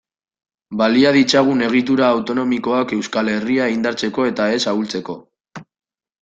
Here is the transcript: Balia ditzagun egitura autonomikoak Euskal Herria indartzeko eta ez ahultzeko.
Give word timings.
Balia 0.79 1.11
ditzagun 1.17 1.61
egitura 1.65 2.07
autonomikoak 2.15 2.95
Euskal 2.97 3.31
Herria 3.35 3.69
indartzeko 3.75 4.27
eta 4.33 4.49
ez 4.57 4.61
ahultzeko. 4.75 5.19